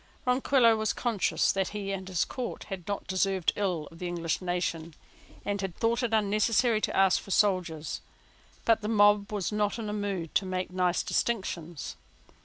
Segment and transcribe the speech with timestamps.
[0.25, 4.95] Ronquillo, conscious that he and his court had not deserved ill of the English nation,
[5.45, 8.01] had thought it unnecessary to ask for soldiers:
[8.65, 11.97] but the mob was not in a mood to make nice distinctions.